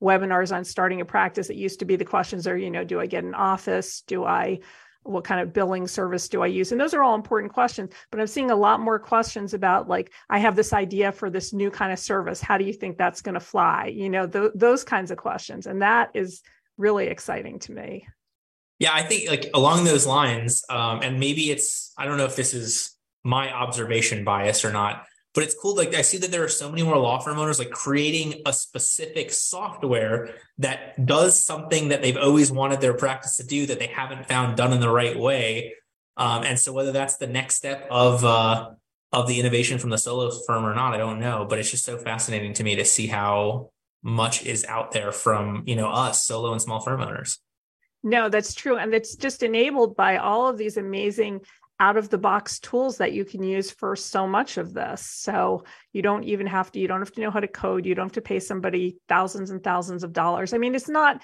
[0.01, 2.99] webinars on starting a practice it used to be the questions are you know do
[2.99, 4.59] i get an office do i
[5.03, 6.71] what kind of billing service do I use?
[6.71, 7.91] And those are all important questions.
[8.11, 11.53] But I'm seeing a lot more questions about like, I have this idea for this
[11.53, 12.41] new kind of service.
[12.41, 13.87] How do you think that's going to fly?
[13.87, 15.67] You know, th- those kinds of questions.
[15.67, 16.41] And that is
[16.77, 18.07] really exciting to me.
[18.77, 22.37] Yeah, I think like along those lines, um, and maybe it's I don't know if
[22.37, 25.75] this is my observation bias or not, but it's cool.
[25.75, 28.53] Like I see that there are so many more law firm owners like creating a
[28.53, 33.87] specific software that does something that they've always wanted their practice to do that they
[33.87, 35.75] haven't found done in the right way.
[36.17, 38.71] Um, and so whether that's the next step of uh,
[39.11, 41.45] of the innovation from the solo firm or not, I don't know.
[41.47, 43.69] But it's just so fascinating to me to see how
[44.01, 47.39] much is out there from you know us solo and small firm owners.
[48.01, 48.77] No, that's true.
[48.77, 51.41] And it's just enabled by all of these amazing
[51.79, 55.01] out of the box tools that you can use for so much of this.
[55.01, 55.63] So
[55.93, 57.85] you don't even have to, you don't have to know how to code.
[57.85, 60.53] You don't have to pay somebody thousands and thousands of dollars.
[60.53, 61.21] I mean, it's not,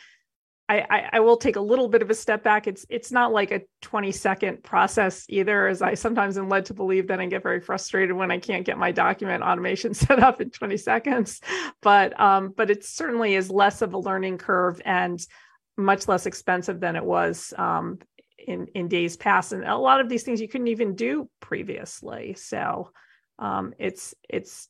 [0.67, 2.65] I, I, I will take a little bit of a step back.
[2.65, 6.73] It's it's not like a 20 second process either, as I sometimes am led to
[6.73, 10.41] believe that I get very frustrated when I can't get my document automation set up
[10.41, 11.39] in 20 seconds.
[11.83, 15.23] But um, but it certainly is less of a learning curve and
[15.77, 17.99] much less expensive than it was um,
[18.47, 22.33] in in days past and a lot of these things you couldn't even do previously
[22.37, 22.91] so
[23.39, 24.69] um, it's it's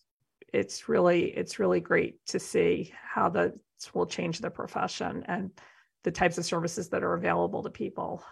[0.53, 3.53] it's really it's really great to see how this
[3.93, 5.51] will change the profession and
[6.03, 8.23] the types of services that are available to people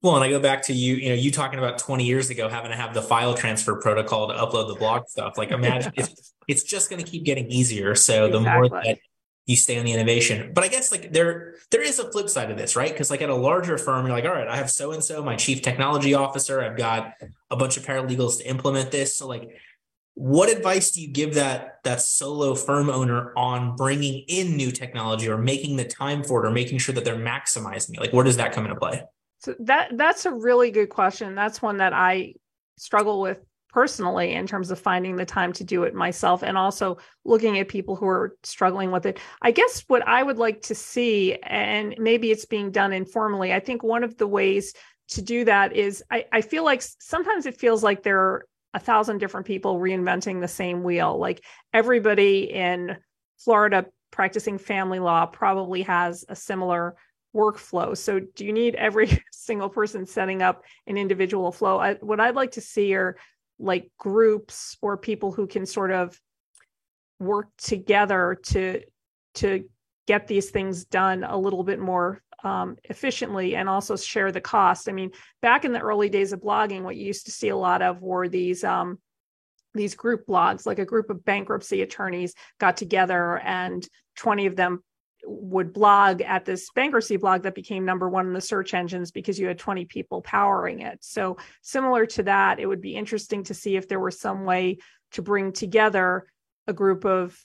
[0.00, 2.48] well, and I go back to you, you know, you talking about 20 years ago
[2.48, 5.36] having to have the file transfer protocol to upload the blog stuff.
[5.36, 7.96] Like imagine it's, it's just going to keep getting easier.
[7.96, 8.32] So exactly.
[8.32, 8.98] the more that
[9.48, 10.52] you stay on the innovation.
[10.54, 12.92] But I guess like there there is a flip side of this, right?
[12.92, 15.24] Because like at a larger firm, you're like, all right, I have so and so,
[15.24, 17.14] my chief technology officer, I've got
[17.50, 19.16] a bunch of paralegals to implement this.
[19.16, 19.48] So like,
[20.12, 25.28] what advice do you give that that solo firm owner on bringing in new technology
[25.30, 28.00] or making the time for it or making sure that they're maximizing it?
[28.00, 29.02] Like, where does that come into play?
[29.38, 31.34] So that that's a really good question.
[31.34, 32.34] That's one that I
[32.76, 33.38] struggle with
[33.78, 37.68] personally in terms of finding the time to do it myself and also looking at
[37.68, 39.20] people who are struggling with it.
[39.40, 43.60] I guess what I would like to see, and maybe it's being done informally, I
[43.60, 44.74] think one of the ways
[45.10, 48.80] to do that is I, I feel like sometimes it feels like there are a
[48.80, 51.16] thousand different people reinventing the same wheel.
[51.16, 52.96] Like everybody in
[53.36, 56.96] Florida practicing family law probably has a similar
[57.32, 57.96] workflow.
[57.96, 61.78] So do you need every single person setting up an individual flow?
[61.78, 63.16] I, what I'd like to see are
[63.58, 66.18] like groups or people who can sort of
[67.18, 68.82] work together to
[69.34, 69.64] to
[70.06, 74.88] get these things done a little bit more um, efficiently and also share the cost.
[74.88, 75.10] I mean,
[75.42, 78.00] back in the early days of blogging, what you used to see a lot of
[78.00, 78.98] were these um,
[79.74, 84.82] these group blogs, like a group of bankruptcy attorneys got together and 20 of them
[85.24, 89.38] would blog at this bankruptcy blog that became number one in the search engines because
[89.38, 90.98] you had 20 people powering it.
[91.02, 94.78] So, similar to that, it would be interesting to see if there were some way
[95.12, 96.26] to bring together
[96.66, 97.38] a group of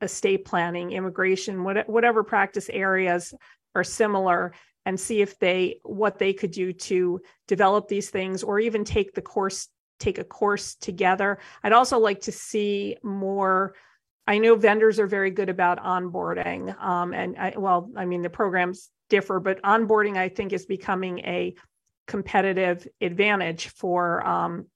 [0.00, 3.34] estate planning, immigration, whatever practice areas
[3.74, 4.54] are similar
[4.86, 9.12] and see if they what they could do to develop these things or even take
[9.14, 11.38] the course take a course together.
[11.62, 13.74] I'd also like to see more
[14.26, 16.78] I know vendors are very good about onboarding.
[16.80, 21.18] Um, and I, well, I mean, the programs differ, but onboarding, I think, is becoming
[21.20, 21.54] a
[22.06, 24.66] competitive advantage for um,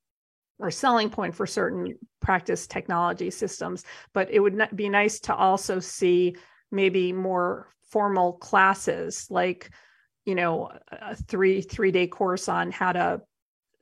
[0.59, 3.85] or selling point for certain practice technology systems.
[4.13, 6.37] But it would be nice to also see
[6.71, 9.71] maybe more formal classes like
[10.25, 13.21] you know a three three day course on how to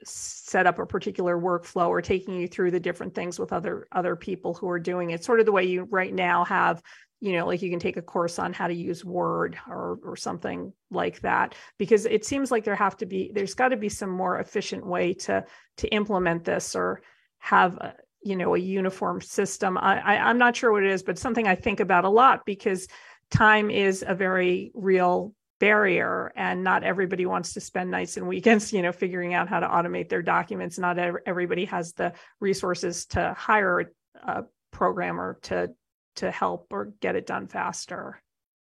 [0.05, 4.17] set up a particular workflow or taking you through the different things with other other
[4.17, 5.25] people who are doing it.
[5.25, 6.83] Sort of the way you right now have
[7.21, 10.17] you know like you can take a course on how to use word or or
[10.17, 13.89] something like that because it seems like there have to be there's got to be
[13.89, 15.45] some more efficient way to
[15.77, 17.01] to implement this or
[17.39, 19.79] have a, you know a uniform system.
[19.79, 22.45] I, I i'm not sure what it is but something i think about a lot
[22.45, 22.89] because
[23.31, 28.73] time is a very real barrier and not everybody wants to spend nights and weekends
[28.73, 33.33] you know figuring out how to automate their documents not everybody has the resources to
[33.39, 33.93] hire
[34.25, 35.71] a programmer to
[36.17, 38.21] to help or get it done faster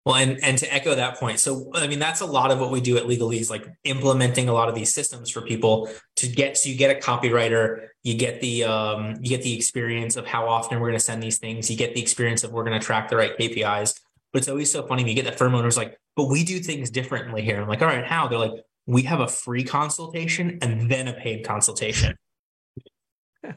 [0.05, 2.69] well and and to echo that point so i mean that's a lot of what
[2.69, 6.59] we do at legalese like implementing a lot of these systems for people to get
[6.59, 10.47] so you get a copywriter you get the um you get the experience of how
[10.47, 12.85] often we're going to send these things you get the experience of we're going to
[12.85, 13.99] track the right kpis
[14.33, 15.03] but it's always so funny.
[15.03, 17.61] When you get the firm owners like, but we do things differently here.
[17.61, 18.27] I'm like, all right, how?
[18.27, 22.15] They're like, we have a free consultation and then a paid consultation.
[23.43, 23.51] all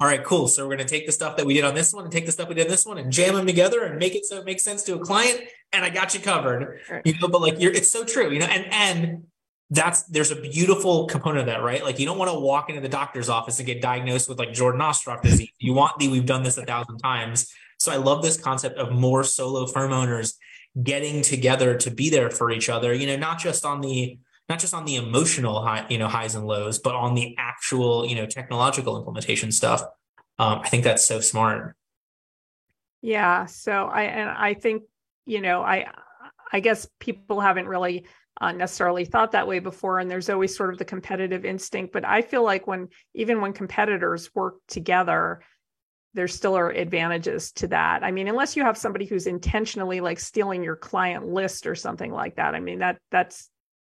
[0.00, 0.48] right, cool.
[0.48, 2.26] So we're going to take the stuff that we did on this one and take
[2.26, 4.38] the stuff we did on this one and jam them together and make it so
[4.38, 5.40] it makes sense to a client.
[5.72, 6.80] And I got you covered.
[7.04, 8.30] You know, but like you're, it's so true.
[8.30, 9.24] You know, and and
[9.70, 11.82] that's there's a beautiful component of that, right?
[11.82, 14.52] Like you don't want to walk into the doctor's office and get diagnosed with like
[14.52, 15.50] Jordan Ostroff disease.
[15.58, 17.52] You want the we've done this a thousand times.
[17.78, 20.38] So I love this concept of more solo firm owners
[20.82, 24.60] getting together to be there for each other, you know, not just on the not
[24.60, 28.14] just on the emotional high, you know, highs and lows, but on the actual, you
[28.14, 29.82] know, technological implementation stuff.
[30.38, 31.74] Um, I think that's so smart.
[33.02, 33.46] Yeah.
[33.46, 34.84] So I and I think,
[35.24, 35.86] you know, I
[36.52, 38.06] I guess people haven't really
[38.40, 42.04] uh, necessarily thought that way before and there's always sort of the competitive instinct but
[42.04, 45.40] i feel like when even when competitors work together
[46.16, 48.02] there still are advantages to that.
[48.02, 52.10] I mean unless you have somebody who's intentionally like stealing your client list or something
[52.10, 53.48] like that i mean that that's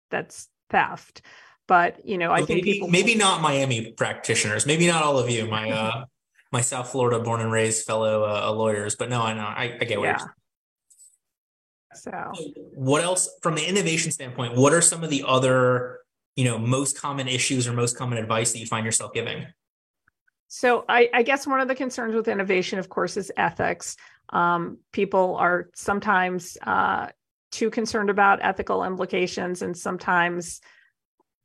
[0.09, 1.21] that's theft.
[1.67, 4.65] But you know i think maybe, people maybe not miami practitioners.
[4.65, 5.47] Maybe not all of you.
[5.47, 6.05] My uh
[6.51, 8.95] my south florida born and raised fellow uh, lawyers.
[8.95, 9.41] But no i know.
[9.41, 10.25] I, I get what yeah.
[11.93, 12.33] so,
[12.73, 14.55] what else from the innovation standpoint?
[14.55, 15.99] What are some of the other,
[16.35, 19.45] you know, most common issues or most common advice that you find yourself giving?
[20.47, 23.97] So, I, I guess one of the concerns with innovation, of course, is ethics.
[24.29, 27.07] Um, people are sometimes uh,
[27.51, 30.61] too concerned about ethical implications, and sometimes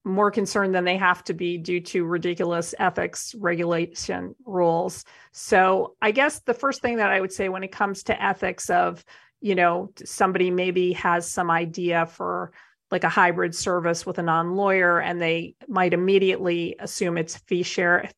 [0.04, 5.04] more concerned than they have to be due to ridiculous ethics regulation rules.
[5.32, 8.70] So, I guess the first thing that I would say when it comes to ethics
[8.70, 9.04] of
[9.40, 12.52] you know somebody maybe has some idea for
[12.92, 18.10] like a hybrid service with a non-lawyer and they might immediately assume it's fee share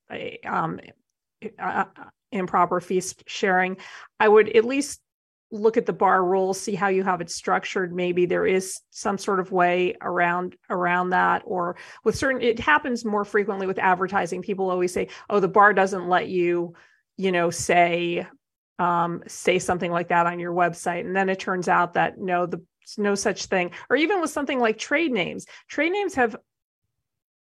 [0.45, 0.81] um,
[1.59, 1.85] uh,
[2.33, 3.77] improper fee sharing.
[4.19, 5.01] I would at least
[5.53, 7.95] look at the bar rules see how you have it structured.
[7.95, 13.05] Maybe there is some sort of way around around that or with certain it happens
[13.05, 14.43] more frequently with advertising.
[14.43, 16.75] People always say oh the bar doesn't let you
[17.17, 18.27] you know say
[18.79, 21.07] um, say something like that on your website.
[21.07, 22.61] And then it turns out that no, the
[22.99, 23.71] no such thing.
[23.91, 25.47] Or even with something like trade names.
[25.69, 26.37] Trade names have,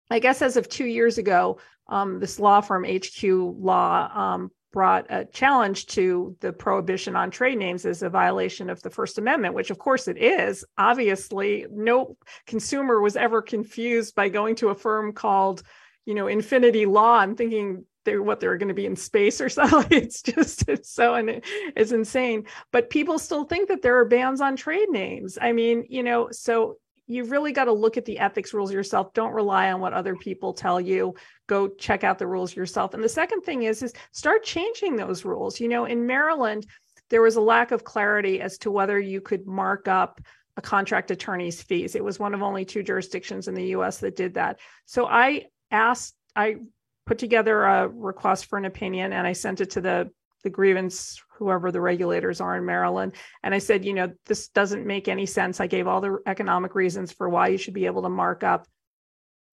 [0.09, 5.05] I guess, as of two years ago, um, this law firm HQ Law um, brought
[5.09, 9.53] a challenge to the prohibition on trade names as a violation of the First Amendment,
[9.53, 10.63] which of course it is.
[10.77, 12.15] Obviously, no
[12.47, 15.63] consumer was ever confused by going to a firm called,
[16.05, 19.49] you know, Infinity Law and thinking they're what they're going to be in space or
[19.49, 19.85] something.
[19.91, 21.41] It's just it's so and
[21.75, 22.45] it's insane.
[22.71, 25.37] But people still think that there are bans on trade names.
[25.41, 29.13] I mean, you know, so you've really got to look at the ethics rules yourself.
[29.13, 31.13] Don't rely on what other people tell you.
[31.47, 32.93] Go check out the rules yourself.
[32.93, 35.59] And the second thing is is start changing those rules.
[35.59, 36.65] You know, in Maryland,
[37.09, 40.21] there was a lack of clarity as to whether you could mark up
[40.57, 41.95] a contract attorney's fees.
[41.95, 44.59] It was one of only two jurisdictions in the US that did that.
[44.85, 46.57] So I asked I
[47.05, 50.11] put together a request for an opinion and I sent it to the
[50.43, 54.87] the grievance whoever the regulators are in Maryland and I said, you know, this doesn't
[54.87, 55.59] make any sense.
[55.59, 58.67] I gave all the economic reasons for why you should be able to mark up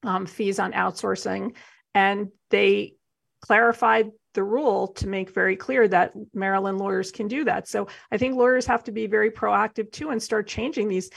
[0.04, 1.56] um, fees on outsourcing
[1.96, 2.94] and they
[3.42, 7.68] clarified the rule to make very clear that Maryland lawyers can do that.
[7.68, 11.10] So I think lawyers have to be very proactive too and start changing these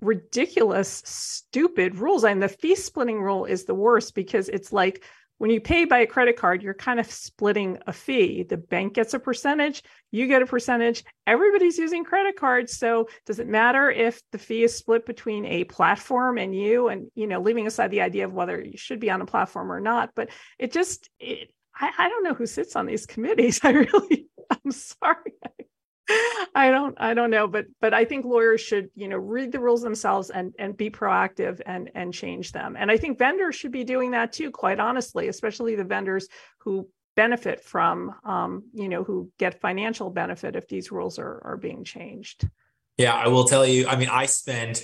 [0.00, 2.24] ridiculous, stupid rules.
[2.24, 5.04] And the fee splitting rule is the worst because it's like
[5.38, 8.42] when you pay by a credit card, you're kind of splitting a fee.
[8.42, 11.04] The bank gets a percentage, you get a percentage.
[11.26, 15.64] Everybody's using credit cards, so does it matter if the fee is split between a
[15.64, 16.88] platform and you?
[16.88, 19.72] And you know, leaving aside the idea of whether you should be on a platform
[19.72, 23.60] or not, but it just, it, I, I don't know who sits on these committees.
[23.64, 25.32] I really, I'm sorry.
[26.54, 29.60] I don't I don't know, but but I think lawyers should, you know, read the
[29.60, 32.76] rules themselves and and be proactive and and change them.
[32.78, 36.28] And I think vendors should be doing that too, quite honestly, especially the vendors
[36.60, 41.56] who benefit from um, you know, who get financial benefit if these rules are are
[41.56, 42.48] being changed.
[42.96, 44.82] Yeah, I will tell you, I mean, I spend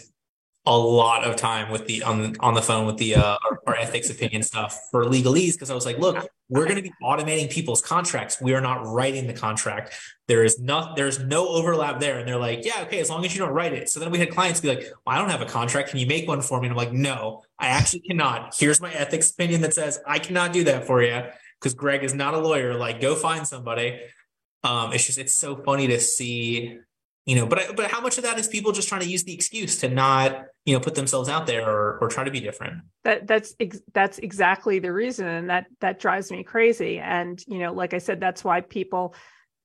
[0.66, 3.76] a lot of time with the on on the phone with the uh, our, our
[3.76, 7.50] ethics opinion stuff for legalese because I was like, look, we're going to be automating
[7.50, 8.40] people's contracts.
[8.40, 9.94] We are not writing the contract.
[10.26, 13.34] There is not there's no overlap there, and they're like, yeah, okay, as long as
[13.34, 13.90] you don't write it.
[13.90, 15.90] So then we had clients be like, well, I don't have a contract.
[15.90, 16.68] Can you make one for me?
[16.68, 18.54] And I'm like, no, I actually cannot.
[18.58, 21.24] Here's my ethics opinion that says I cannot do that for you
[21.60, 22.74] because Greg is not a lawyer.
[22.74, 24.00] Like, go find somebody.
[24.62, 26.78] Um, it's just it's so funny to see
[27.26, 29.34] you know but but how much of that is people just trying to use the
[29.34, 32.82] excuse to not you know put themselves out there or or try to be different?
[33.04, 37.58] That that's ex- that's exactly the reason and that that drives me crazy and you
[37.58, 39.14] know like i said that's why people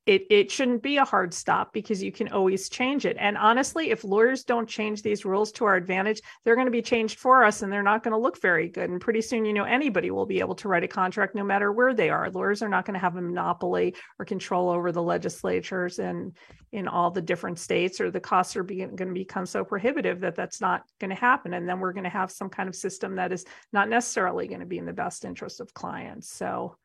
[0.10, 3.16] it, it shouldn't be a hard stop because you can always change it.
[3.20, 6.82] And honestly, if lawyers don't change these rules to our advantage, they're going to be
[6.82, 8.90] changed for us and they're not going to look very good.
[8.90, 11.72] And pretty soon, you know, anybody will be able to write a contract no matter
[11.72, 12.32] where they are.
[12.32, 16.36] Lawyers are not going to have a monopoly or control over the legislatures and
[16.72, 20.36] in all the different states, or the costs are going to become so prohibitive that
[20.36, 21.54] that's not going to happen.
[21.54, 24.62] And then we're going to have some kind of system that is not necessarily going
[24.62, 26.32] to be in the best interest of clients.
[26.32, 26.78] So,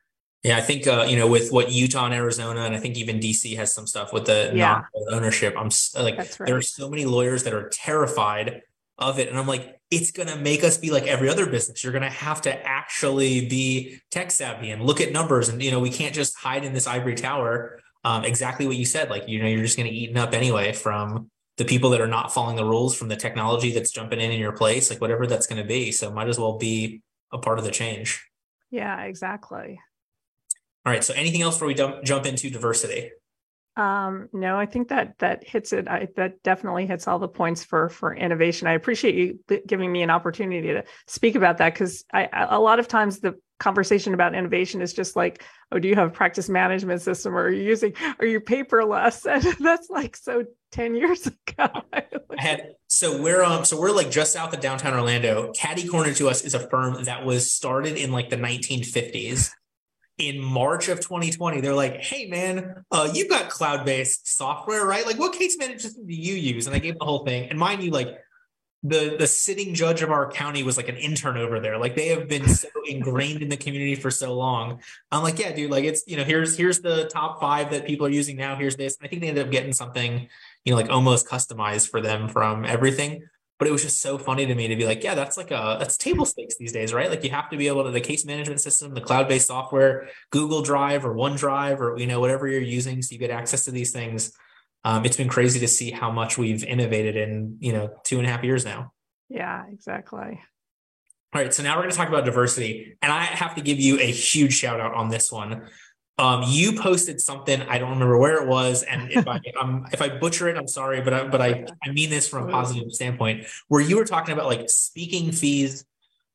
[0.45, 3.19] yeah, I think uh, you know with what Utah and Arizona, and I think even
[3.19, 4.83] DC has some stuff with the yeah.
[5.09, 5.55] ownership.
[5.57, 6.37] I'm like, right.
[6.45, 8.61] there are so many lawyers that are terrified
[8.99, 11.83] of it, and I'm like, it's gonna make us be like every other business.
[11.83, 15.79] You're gonna have to actually be tech savvy and look at numbers, and you know
[15.79, 17.79] we can't just hide in this ivory tower.
[18.03, 21.31] Um, exactly what you said, like you know you're just gonna eaten up anyway from
[21.57, 24.39] the people that are not following the rules, from the technology that's jumping in in
[24.39, 25.91] your place, like whatever that's gonna be.
[25.91, 27.01] So might as well be
[27.33, 28.23] a part of the change.
[28.69, 29.79] Yeah, exactly.
[30.85, 31.03] All right.
[31.03, 33.11] So anything else before we jump jump into diversity?
[33.77, 35.87] Um, no, I think that that hits it.
[35.87, 38.67] I, that definitely hits all the points for for innovation.
[38.67, 42.79] I appreciate you giving me an opportunity to speak about that because I, a lot
[42.79, 46.49] of times the conversation about innovation is just like, oh, do you have a practice
[46.49, 49.25] management system, or are you using are you paperless?
[49.45, 51.67] And that's like so ten years ago.
[51.93, 52.03] I
[52.37, 55.51] had so we're um so we're like just south of downtown Orlando.
[55.53, 59.51] Caddy Corner to us is a firm that was started in like the 1950s
[60.17, 65.05] in March of 2020, they're like, "Hey, man, uh, you've got cloud-based software, right?
[65.05, 67.49] Like, what case management system do you use?" And I gave the whole thing.
[67.49, 68.17] And mind you, like
[68.87, 71.77] the the sitting judge of our county was like an intern over there.
[71.77, 74.79] Like they have been so ingrained in the community for so long.
[75.11, 75.71] I'm like, yeah, dude.
[75.71, 78.55] Like it's you know, here's here's the top five that people are using now.
[78.55, 78.97] Here's this.
[78.97, 80.27] And I think they ended up getting something,
[80.63, 83.23] you know, like almost customized for them from everything
[83.57, 85.77] but it was just so funny to me to be like, yeah, that's like a
[85.79, 87.09] that's table stakes these days, right?
[87.09, 90.61] Like you have to be able to the case management system, the cloud-based software, Google
[90.61, 93.91] Drive or OneDrive or you know whatever you're using, so you get access to these
[93.91, 94.33] things.
[94.83, 98.27] Um, it's been crazy to see how much we've innovated in you know two and
[98.27, 98.91] a half years now.
[99.29, 100.41] Yeah, exactly.
[101.33, 103.79] All right, so now we're going to talk about diversity, and I have to give
[103.79, 105.67] you a huge shout out on this one
[106.17, 110.01] um, you posted something I don't remember where it was, and if I um, if
[110.01, 112.91] I butcher it, I'm sorry, but I, but I I mean this from a positive
[112.93, 115.85] standpoint, where you were talking about like speaking fees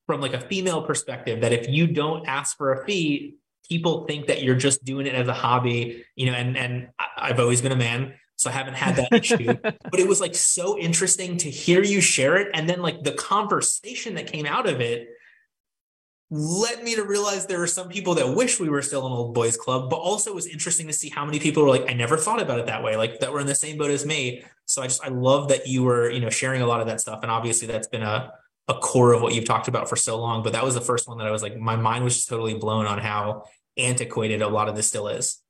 [0.06, 1.40] from like a female perspective.
[1.40, 3.36] That if you don't ask for a fee,
[3.68, 6.34] people think that you're just doing it as a hobby, you know.
[6.34, 9.54] And and I've always been a man, so I haven't had that issue.
[9.90, 13.12] But it was like so interesting to hear you share it, and then like the
[13.12, 15.08] conversation that came out of it
[16.30, 19.34] led me to realize there are some people that wish we were still an old
[19.34, 21.92] boys club, but also it was interesting to see how many people were like, I
[21.92, 24.44] never thought about it that way, like that were in the same boat as me.
[24.66, 27.00] So I just I love that you were, you know, sharing a lot of that
[27.00, 27.20] stuff.
[27.22, 28.32] And obviously that's been a
[28.68, 30.44] a core of what you've talked about for so long.
[30.44, 32.54] But that was the first one that I was like, my mind was just totally
[32.54, 33.44] blown on how
[33.76, 35.42] antiquated a lot of this still is.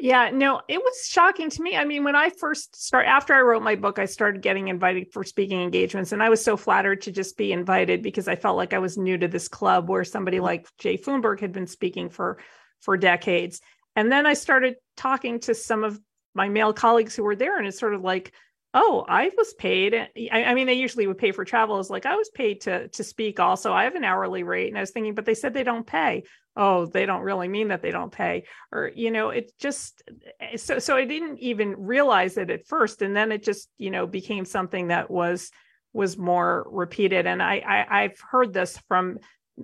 [0.00, 1.76] Yeah, no, it was shocking to me.
[1.76, 5.12] I mean, when I first start after I wrote my book, I started getting invited
[5.12, 8.56] for speaking engagements and I was so flattered to just be invited because I felt
[8.56, 10.46] like I was new to this club where somebody mm-hmm.
[10.46, 12.38] like Jay Foonberg had been speaking for
[12.80, 13.60] for decades.
[13.96, 15.98] And then I started talking to some of
[16.34, 18.34] my male colleagues who were there and it's sort of like,
[18.74, 19.94] oh, I was paid.
[19.94, 21.78] I, I mean, they usually would pay for travel.
[21.78, 23.72] Is like I was paid to to speak also.
[23.72, 24.68] I have an hourly rate.
[24.68, 26.24] And I was thinking, but they said they don't pay
[26.56, 30.02] oh they don't really mean that they don't pay or you know it just
[30.40, 33.90] eh, so so i didn't even realize it at first and then it just you
[33.90, 35.50] know became something that was
[35.92, 39.18] was more repeated and i, I i've heard this from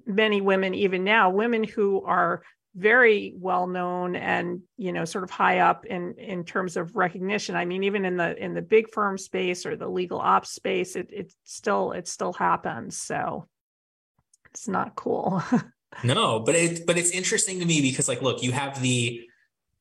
[0.06, 2.42] many women even now women who are
[2.76, 7.56] very well known and you know sort of high up in in terms of recognition.
[7.56, 10.96] I mean even in the in the big firm space or the legal ops space
[10.96, 12.96] it it still it still happens.
[12.96, 13.48] So
[14.50, 15.42] it's not cool.
[16.04, 19.28] No, but it but it's interesting to me because like look, you have the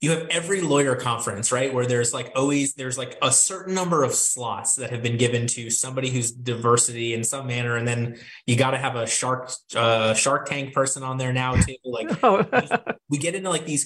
[0.01, 1.73] you have every lawyer conference, right?
[1.73, 5.45] Where there's like always there's like a certain number of slots that have been given
[5.47, 9.51] to somebody who's diversity in some manner, and then you got to have a shark
[9.75, 11.75] uh, Shark Tank person on there now too.
[11.83, 12.45] Like oh.
[13.09, 13.83] we get into like these